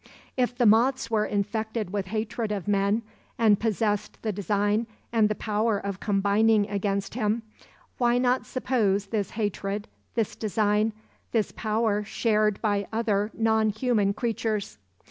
[0.35, 3.03] If the moths were infected with hatred of men,
[3.37, 7.43] and possessed the design and the power of combining against him;
[7.99, 10.93] why not suppose this hatred, this design,
[11.33, 14.79] this power shared by other non human creatures.